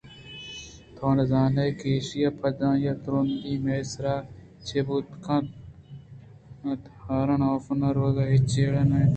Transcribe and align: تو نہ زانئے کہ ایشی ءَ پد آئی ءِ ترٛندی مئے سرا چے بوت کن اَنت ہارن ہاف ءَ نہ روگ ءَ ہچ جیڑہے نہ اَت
تو 0.95 1.05
نہ 1.15 1.23
زانئے 1.31 1.69
کہ 1.79 1.87
ایشی 1.93 2.19
ءَ 2.27 2.37
پد 2.39 2.57
آئی 2.67 2.85
ءِ 2.91 3.01
ترٛندی 3.03 3.53
مئے 3.63 3.79
سرا 3.91 4.15
چے 4.65 4.79
بوت 4.87 5.07
کن 5.25 5.43
اَنت 6.63 6.83
ہارن 7.03 7.41
ہاف 7.47 7.65
ءَ 7.71 7.79
نہ 7.81 7.89
روگ 7.97 8.17
ءَ 8.21 8.31
ہچ 8.31 8.43
جیڑہے 8.51 8.83
نہ 8.89 8.95
اَت 8.99 9.09